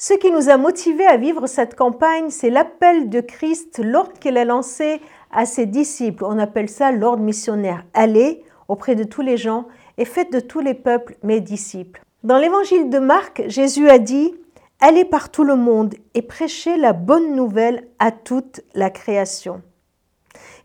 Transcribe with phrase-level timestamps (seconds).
[0.00, 4.38] Ce qui nous a motivés à vivre cette campagne, c'est l'appel de Christ, l'ordre qu'il
[4.38, 5.00] a lancé
[5.32, 6.24] à ses disciples.
[6.24, 7.84] On appelle ça l'ordre missionnaire.
[7.94, 9.66] Allez auprès de tous les gens
[9.96, 12.00] et faites de tous les peuples mes disciples.
[12.22, 14.32] Dans l'évangile de Marc, Jésus a dit
[14.78, 19.62] Allez par tout le monde et prêchez la bonne nouvelle à toute la création.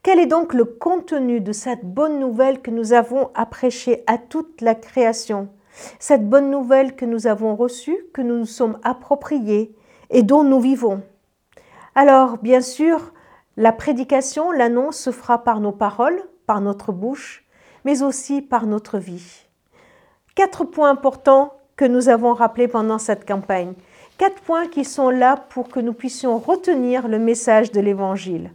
[0.03, 4.19] Quel est donc le contenu de cette bonne nouvelle que nous avons à prêcher à
[4.19, 5.49] toute la création?
[5.99, 9.75] Cette bonne nouvelle que nous avons reçue, que nous nous sommes appropriés
[10.09, 11.01] et dont nous vivons.
[11.95, 13.13] Alors, bien sûr,
[13.57, 17.45] la prédication, l'annonce se fera par nos paroles, par notre bouche,
[17.85, 19.45] mais aussi par notre vie.
[20.35, 23.73] Quatre points importants que nous avons rappelés pendant cette campagne.
[24.17, 28.51] Quatre points qui sont là pour que nous puissions retenir le message de l'Évangile.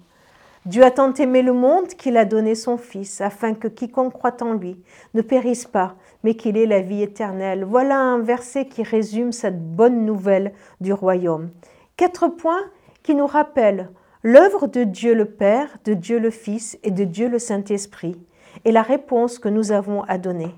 [0.66, 4.42] Dieu a tant aimé le monde qu'il a donné son Fils, afin que quiconque croit
[4.42, 4.82] en lui
[5.14, 5.94] ne périsse pas,
[6.24, 7.64] mais qu'il ait la vie éternelle.
[7.64, 11.50] Voilà un verset qui résume cette bonne nouvelle du royaume.
[11.96, 12.64] Quatre points
[13.02, 13.90] qui nous rappellent
[14.22, 18.16] l'œuvre de Dieu le Père, de Dieu le Fils et de Dieu le Saint-Esprit,
[18.64, 20.54] et la réponse que nous avons à donner.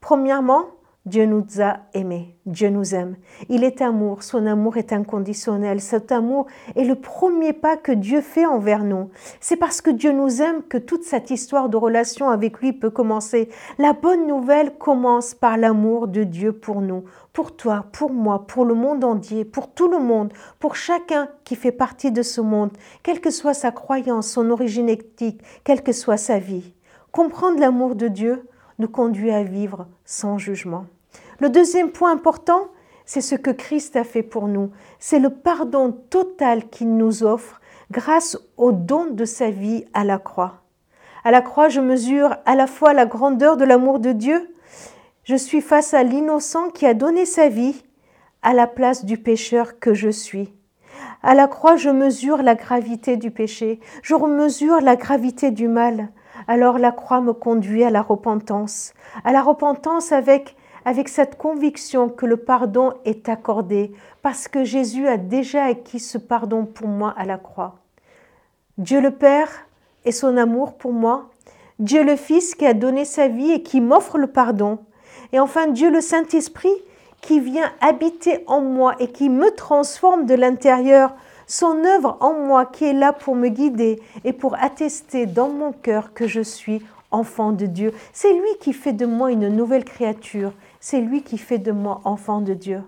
[0.00, 0.66] Premièrement,
[1.10, 3.16] Dieu nous a aimés, Dieu nous aime.
[3.48, 5.80] Il est amour, son amour est inconditionnel.
[5.80, 9.10] Cet amour est le premier pas que Dieu fait envers nous.
[9.40, 12.90] C'est parce que Dieu nous aime que toute cette histoire de relation avec lui peut
[12.90, 13.48] commencer.
[13.76, 18.64] La bonne nouvelle commence par l'amour de Dieu pour nous, pour toi, pour moi, pour
[18.64, 22.70] le monde entier, pour tout le monde, pour chacun qui fait partie de ce monde,
[23.02, 26.72] quelle que soit sa croyance, son origine ethnique, quelle que soit sa vie.
[27.10, 28.46] Comprendre l'amour de Dieu,
[28.78, 30.86] nous conduit à vivre sans jugement.
[31.38, 32.68] Le deuxième point important,
[33.04, 34.70] c'est ce que Christ a fait pour nous.
[34.98, 40.18] C'est le pardon total qu'il nous offre grâce au don de sa vie à la
[40.18, 40.62] croix.
[41.24, 44.54] À la croix, je mesure à la fois la grandeur de l'amour de Dieu.
[45.24, 47.82] Je suis face à l'innocent qui a donné sa vie
[48.42, 50.54] à la place du pécheur que je suis.
[51.22, 56.08] À la croix, je mesure la gravité du péché, je mesure la gravité du mal
[56.48, 58.92] alors la croix me conduit à la repentance,
[59.24, 63.92] à la repentance avec avec cette conviction que le pardon est accordé
[64.22, 67.76] parce que Jésus a déjà acquis ce pardon pour moi à la croix.
[68.78, 69.66] Dieu le Père
[70.04, 71.30] et son amour pour moi,
[71.78, 74.78] Dieu le Fils qui a donné sa vie et qui m'offre le pardon,
[75.32, 76.74] et enfin Dieu le Saint-Esprit
[77.20, 81.14] qui vient habiter en moi et qui me transforme de l'intérieur.
[81.46, 85.72] Son œuvre en moi qui est là pour me guider et pour attester dans mon
[85.72, 87.92] cœur que je suis enfant de Dieu.
[88.12, 90.52] C'est lui qui fait de moi une nouvelle créature.
[90.80, 92.82] C'est lui qui fait de moi enfant de Dieu.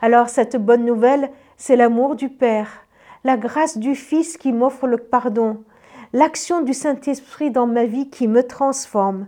[0.00, 2.86] Alors cette bonne nouvelle, c'est l'amour du Père,
[3.24, 5.62] la grâce du Fils qui m'offre le pardon,
[6.12, 9.26] l'action du Saint-Esprit dans ma vie qui me transforme.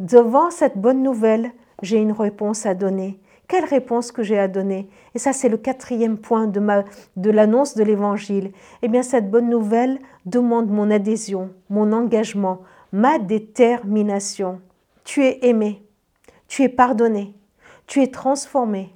[0.00, 3.20] Devant cette bonne nouvelle, j'ai une réponse à donner.
[3.48, 4.90] Quelle réponse que j'ai à donner?
[5.14, 8.52] Et ça, c'est le quatrième point de, l'annonce de l'Évangile.
[8.82, 12.60] Eh bien, cette bonne nouvelle demande mon adhésion, mon engagement,
[12.92, 14.60] ma détermination.
[15.04, 15.82] Tu es aimé,
[16.48, 17.34] tu es pardonné,
[17.86, 18.94] tu es transformé.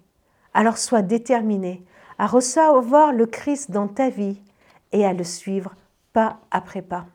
[0.55, 1.85] Alors sois déterminé
[2.19, 4.41] à recevoir le Christ dans ta vie
[4.93, 5.75] et à le suivre
[6.13, 7.07] pas après pas.